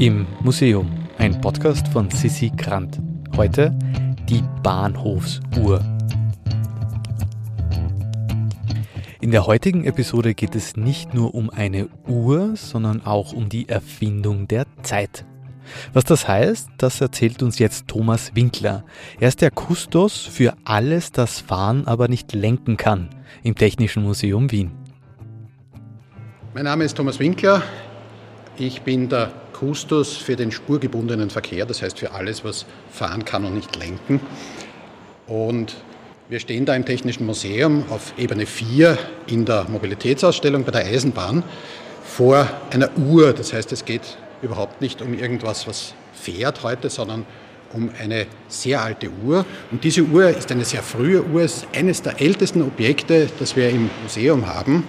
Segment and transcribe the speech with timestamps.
[0.00, 2.98] Im Museum, ein Podcast von Sissi Grant.
[3.36, 3.78] Heute
[4.30, 5.84] die Bahnhofsuhr.
[9.20, 13.68] In der heutigen Episode geht es nicht nur um eine Uhr, sondern auch um die
[13.68, 15.26] Erfindung der Zeit.
[15.92, 18.86] Was das heißt, das erzählt uns jetzt Thomas Winkler.
[19.18, 23.10] Er ist der Kustos für alles, das fahren aber nicht lenken kann
[23.42, 24.70] im Technischen Museum Wien.
[26.54, 27.62] Mein Name ist Thomas Winkler.
[28.56, 29.30] Ich bin der
[29.60, 34.18] Kustos für den spurgebundenen Verkehr, das heißt für alles, was fahren kann und nicht lenken.
[35.26, 35.76] Und
[36.30, 41.42] wir stehen da im Technischen Museum auf Ebene 4 in der Mobilitätsausstellung bei der Eisenbahn
[42.02, 43.34] vor einer Uhr.
[43.34, 47.26] Das heißt, es geht überhaupt nicht um irgendwas, was fährt heute, sondern
[47.74, 49.44] um eine sehr alte Uhr.
[49.70, 53.68] Und diese Uhr ist eine sehr frühe Uhr, ist eines der ältesten Objekte, das wir
[53.68, 54.84] im Museum haben.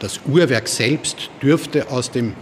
[0.00, 2.34] Das Uhrwerk selbst dürfte aus, dem,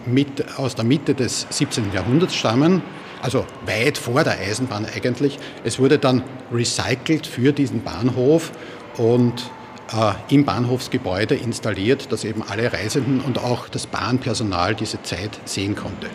[0.58, 1.92] aus der Mitte des 17.
[1.92, 2.82] Jahrhunderts stammen,
[3.22, 5.38] also weit vor der Eisenbahn eigentlich.
[5.64, 6.22] Es wurde dann
[6.52, 8.52] recycelt für diesen Bahnhof
[8.98, 9.50] und
[9.92, 15.76] äh, im Bahnhofsgebäude installiert, dass eben alle Reisenden und auch das Bahnpersonal diese Zeit sehen
[15.76, 16.08] konnte.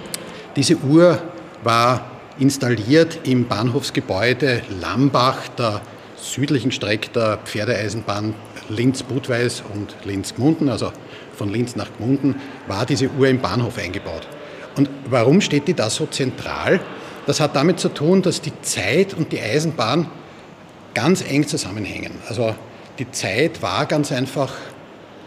[0.56, 1.22] Diese Uhr
[1.64, 5.82] war installiert im Bahnhofsgebäude Lambach, der
[6.22, 8.34] südlichen Strecke der Pferdeeisenbahn
[8.70, 10.92] Linz-Budweis und Linz-Gmunden, also
[11.36, 12.36] von Linz nach Gmunden,
[12.68, 14.28] war diese Uhr im Bahnhof eingebaut.
[14.76, 16.80] Und warum steht die da so zentral?
[17.26, 20.08] Das hat damit zu tun, dass die Zeit und die Eisenbahn
[20.94, 22.14] ganz eng zusammenhängen.
[22.28, 22.56] Also
[23.00, 24.54] die Zeit war ganz einfach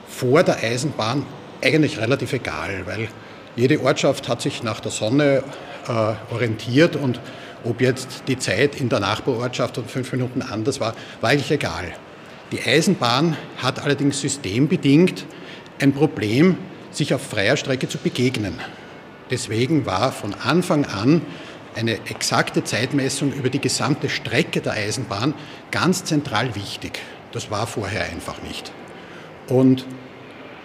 [0.09, 1.27] vor der Eisenbahn
[1.63, 3.09] eigentlich relativ egal, weil
[3.57, 5.43] jede Ortschaft hat sich nach der Sonne
[5.89, 7.21] äh, orientiert und
[7.65, 11.93] ob jetzt die Zeit in der Nachbarortschaft um fünf Minuten anders war, war eigentlich egal.
[12.53, 15.25] Die Eisenbahn hat allerdings systembedingt
[15.81, 16.57] ein Problem,
[16.91, 18.55] sich auf freier Strecke zu begegnen.
[19.31, 21.23] Deswegen war von Anfang an
[21.75, 25.35] eine exakte Zeitmessung über die gesamte Strecke der Eisenbahn
[25.71, 27.01] ganz zentral wichtig.
[27.33, 28.71] Das war vorher einfach nicht.
[29.49, 29.85] Und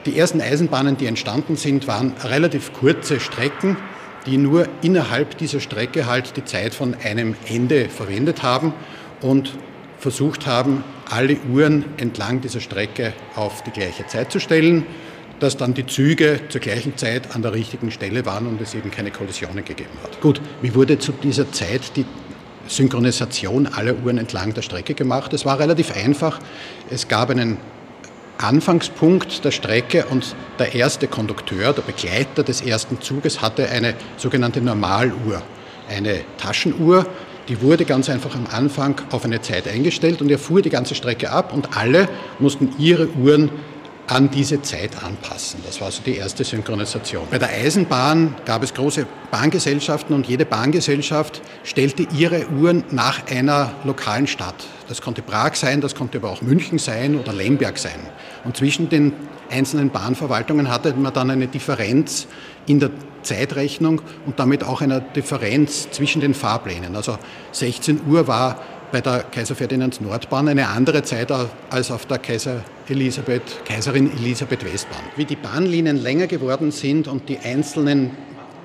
[0.06, 3.78] die ersten Eisenbahnen, die entstanden sind, waren relativ kurze Strecken,
[4.26, 8.74] die nur innerhalb dieser Strecke halt die Zeit von einem Ende verwendet haben
[9.22, 9.58] und
[9.98, 14.86] versucht haben, alle Uhren entlang dieser Strecke auf die gleiche Zeit zu stellen,
[15.40, 18.92] dass dann die Züge zur gleichen Zeit an der richtigen Stelle waren und es eben
[18.92, 20.20] keine Kollisionen gegeben hat.
[20.22, 22.06] Gut, wie wurde zu dieser Zeit die
[22.68, 25.34] Synchronisation aller Uhren entlang der Strecke gemacht?
[25.34, 26.40] Es war relativ einfach.
[26.90, 27.58] Es gab einen
[28.42, 34.62] Anfangspunkt der Strecke und der erste Kondukteur, der Begleiter des ersten Zuges hatte eine sogenannte
[34.62, 35.42] Normaluhr,
[35.90, 37.06] eine Taschenuhr,
[37.50, 40.96] die wurde ganz einfach am Anfang auf eine Zeit eingestellt und er fuhr die ganze
[40.96, 42.08] Strecke ab und alle
[42.40, 43.52] mussten ihre Uhren
[44.10, 45.62] an diese Zeit anpassen.
[45.66, 47.28] Das war also die erste Synchronisation.
[47.30, 53.72] Bei der Eisenbahn gab es große Bahngesellschaften und jede Bahngesellschaft stellte ihre Uhren nach einer
[53.84, 54.56] lokalen Stadt.
[54.88, 58.00] Das konnte Prag sein, das konnte aber auch München sein oder Lemberg sein.
[58.46, 59.14] Und zwischen den
[59.52, 62.26] einzelnen Bahnverwaltungen hatte man dann eine Differenz
[62.66, 62.90] in der
[63.22, 66.96] Zeitrechnung und damit auch eine Differenz zwischen den Fahrplänen.
[66.96, 67.18] Also
[67.52, 68.60] 16 Uhr war
[68.92, 71.32] bei der Kaiser Ferdinands Nordbahn eine andere Zeit
[71.70, 75.04] als auf der Kaiser Elisabeth, Kaiserin Elisabeth Westbahn.
[75.16, 78.12] Wie die Bahnlinien länger geworden sind und die einzelnen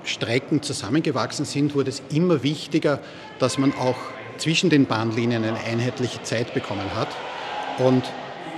[0.05, 3.01] Strecken zusammengewachsen sind, wurde es immer wichtiger,
[3.39, 3.97] dass man auch
[4.39, 7.09] zwischen den Bahnlinien eine einheitliche Zeit bekommen hat.
[7.79, 8.05] Und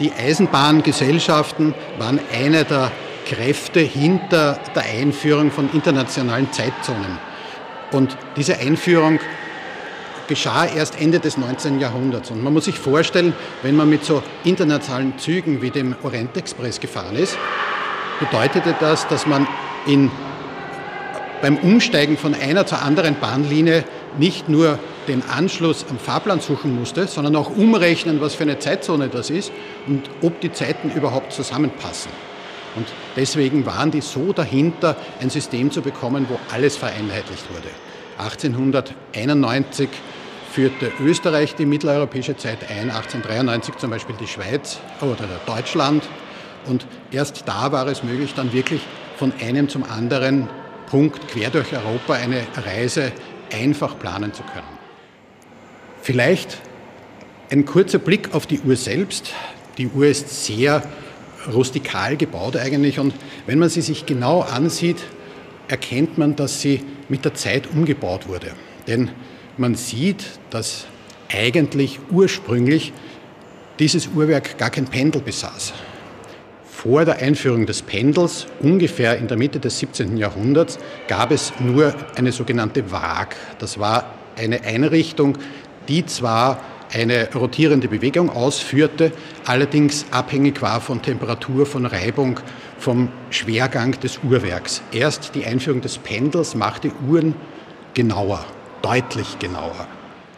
[0.01, 2.91] die Eisenbahngesellschaften waren eine der
[3.27, 7.19] Kräfte hinter der Einführung von internationalen Zeitzonen.
[7.93, 9.21] Und diese Einführung
[10.29, 11.81] geschah erst Ende des 19.
[11.81, 12.31] Jahrhunderts.
[12.31, 16.81] Und man muss sich vorstellen, wenn man mit so internationalen Zügen wie dem Orient Express
[16.81, 17.37] gefahren ist,
[18.21, 19.47] bedeutete das, dass man
[19.87, 20.11] in,
[21.43, 23.85] beim Umsteigen von einer zur anderen Bahnlinie
[24.19, 29.09] nicht nur den Anschluss am Fahrplan suchen musste, sondern auch umrechnen, was für eine Zeitzone
[29.09, 29.53] das ist
[29.87, 32.11] und ob die Zeiten überhaupt zusammenpassen.
[32.75, 32.87] Und
[33.17, 37.69] deswegen waren die so dahinter, ein System zu bekommen, wo alles vereinheitlicht wurde.
[38.19, 39.89] 1891
[40.53, 46.03] führte Österreich die mitteleuropäische Zeit ein, 1893 zum Beispiel die Schweiz oder Deutschland.
[46.67, 48.81] Und erst da war es möglich, dann wirklich
[49.17, 50.49] von einem zum anderen
[50.87, 53.13] Punkt quer durch Europa eine Reise
[53.53, 54.65] einfach planen zu können.
[56.03, 56.59] Vielleicht
[57.51, 59.33] ein kurzer Blick auf die Uhr selbst.
[59.79, 60.83] Die Uhr ist sehr
[61.53, 63.15] rustikal gebaut eigentlich und
[63.47, 64.99] wenn man sie sich genau ansieht,
[65.69, 68.53] erkennt man, dass sie mit der Zeit umgebaut wurde.
[68.87, 69.11] Denn
[69.57, 70.87] man sieht, dass
[71.29, 72.93] eigentlich ursprünglich
[73.79, 75.73] dieses Uhrwerk gar kein Pendel besaß.
[76.87, 80.17] vor der Einführung des Pendels, ungefähr in der Mitte des 17.
[80.19, 83.35] Jahrhunderts, gab es nur eine sogenannte Waag.
[83.59, 85.37] Das war eine Einrichtung,
[85.89, 86.61] die zwar
[86.97, 89.13] eine rotierende Bewegung ausführte,
[89.45, 92.41] allerdings abhängig war von Temperatur, von Reibung,
[92.79, 94.83] vom Schwergang des Uhrwerks.
[94.93, 97.35] Erst die Einführung des Pendels machte Uhren
[97.93, 98.45] genauer,
[98.81, 99.87] deutlich genauer.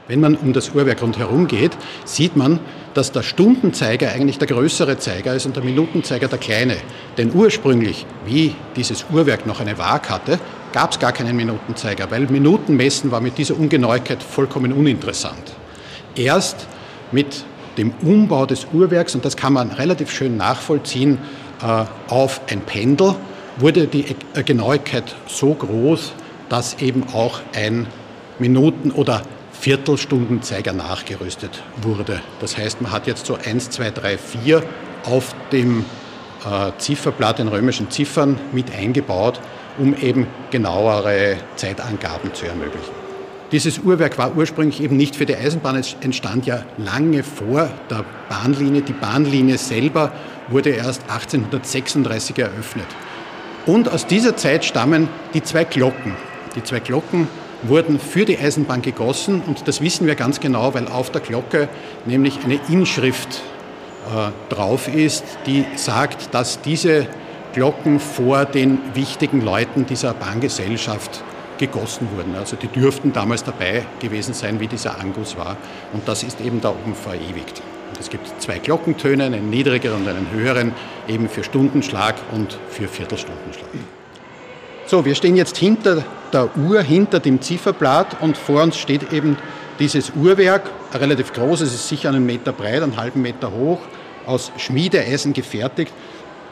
[0.08, 2.58] Wenn man um das Uhrwerk rundherum geht, sieht man,
[2.94, 6.76] dass der Stundenzeiger eigentlich der größere Zeiger ist und der Minutenzeiger der kleine.
[7.19, 10.40] Denn ursprünglich, wie dieses Uhrwerk noch eine Waag hatte,
[10.72, 15.57] gab es gar keinen Minutenzeiger, weil Minutenmessen war mit dieser Ungenauigkeit vollkommen uninteressant.
[16.18, 16.66] Erst
[17.12, 17.44] mit
[17.78, 21.18] dem Umbau des Uhrwerks, und das kann man relativ schön nachvollziehen,
[21.62, 23.14] äh, auf ein Pendel,
[23.56, 26.12] wurde die Genauigkeit so groß,
[26.48, 27.86] dass eben auch ein
[28.38, 29.22] Minuten- oder
[29.52, 32.20] Viertelstundenzeiger nachgerüstet wurde.
[32.40, 34.62] Das heißt, man hat jetzt so 1, 2, 3, 4
[35.04, 35.84] auf dem
[36.44, 39.40] äh, Zifferblatt in römischen Ziffern mit eingebaut,
[39.78, 43.07] um eben genauere Zeitangaben zu ermöglichen.
[43.50, 48.04] Dieses Uhrwerk war ursprünglich eben nicht für die Eisenbahn, es entstand ja lange vor der
[48.28, 48.82] Bahnlinie.
[48.82, 50.12] Die Bahnlinie selber
[50.48, 52.86] wurde erst 1836 eröffnet.
[53.64, 56.14] Und aus dieser Zeit stammen die zwei Glocken.
[56.56, 57.26] Die zwei Glocken
[57.62, 61.70] wurden für die Eisenbahn gegossen und das wissen wir ganz genau, weil auf der Glocke
[62.04, 63.40] nämlich eine Inschrift
[64.14, 67.06] äh, drauf ist, die sagt, dass diese
[67.54, 71.24] Glocken vor den wichtigen Leuten dieser Bahngesellschaft
[71.58, 72.34] gegossen wurden.
[72.37, 75.56] Also die dürften damals dabei gewesen sein, wie dieser Angus war.
[75.93, 77.62] Und das ist eben da oben verewigt.
[77.90, 80.72] Und es gibt zwei Glockentöne, einen niedrigeren und einen höheren,
[81.08, 83.69] eben für Stundenschlag und für Viertelstundenschlag.
[84.87, 89.37] So, wir stehen jetzt hinter der Uhr, hinter dem Zifferblatt und vor uns steht eben
[89.78, 93.81] dieses Uhrwerk, relativ groß, es ist sicher einen Meter breit, einen halben Meter hoch,
[94.26, 95.93] aus Schmiedeeisen gefertigt.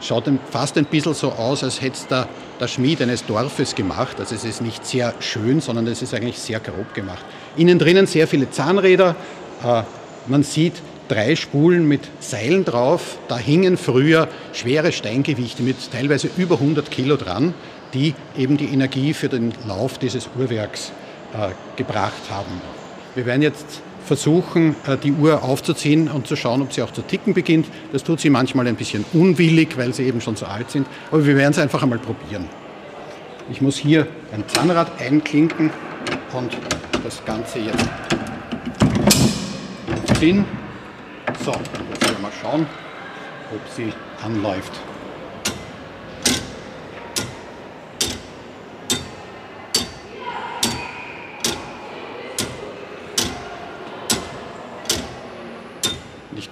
[0.00, 2.28] Schaut fast ein bisschen so aus, als hätte es der,
[2.60, 4.20] der Schmied eines Dorfes gemacht.
[4.20, 7.24] Also es ist nicht sehr schön, sondern es ist eigentlich sehr grob gemacht.
[7.56, 9.16] Innen drinnen sehr viele Zahnräder.
[9.64, 9.82] Äh,
[10.26, 10.74] man sieht
[11.08, 13.18] drei Spulen mit Seilen drauf.
[13.28, 17.54] Da hingen früher schwere Steingewichte mit teilweise über 100 Kilo dran
[17.94, 20.92] die eben die Energie für den Lauf dieses Uhrwerks
[21.32, 22.60] äh, gebracht haben.
[23.14, 27.02] Wir werden jetzt versuchen, äh, die Uhr aufzuziehen und zu schauen, ob sie auch zu
[27.02, 27.66] ticken beginnt.
[27.92, 30.86] Das tut sie manchmal ein bisschen unwillig, weil sie eben schon so alt sind.
[31.10, 32.46] Aber wir werden es einfach einmal probieren.
[33.50, 35.70] Ich muss hier ein Zahnrad einklinken
[36.32, 36.56] und
[37.04, 37.84] das Ganze jetzt
[40.18, 40.44] ziehen.
[41.44, 42.66] So, jetzt werden wir mal schauen,
[43.52, 43.92] ob sie
[44.24, 44.72] anläuft.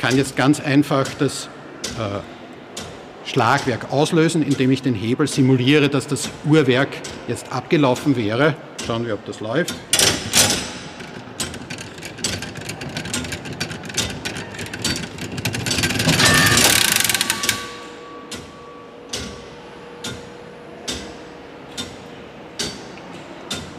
[0.05, 1.49] Kann jetzt ganz einfach das
[1.99, 2.21] äh,
[3.27, 6.89] Schlagwerk auslösen, indem ich den Hebel simuliere, dass das Uhrwerk
[7.27, 8.55] jetzt abgelaufen wäre.
[8.87, 9.75] Schauen wir, ob das läuft.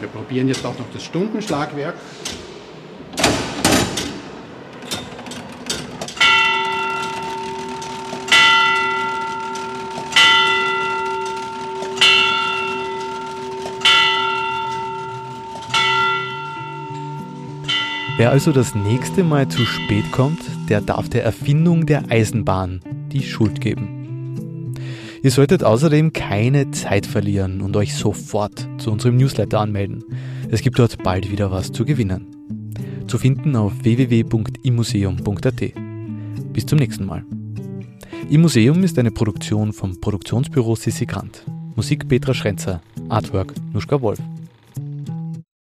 [0.00, 1.94] Wir probieren jetzt auch noch das Stundenschlagwerk.
[18.18, 22.80] Wer also das nächste Mal zu spät kommt, der darf der Erfindung der Eisenbahn
[23.12, 24.74] die Schuld geben.
[25.22, 30.02] Ihr solltet außerdem keine Zeit verlieren und euch sofort zu unserem Newsletter anmelden.
[30.48, 32.26] Es gibt dort bald wieder was zu gewinnen.
[33.06, 35.72] Zu finden auf www.imuseum.at.
[36.54, 37.22] Bis zum nächsten Mal.
[38.30, 41.44] Im Museum ist eine Produktion vom Produktionsbüro Sissi Grant.
[41.74, 42.80] Musik Petra Schrenzer,
[43.10, 44.20] Artwork Nuschka Wolf.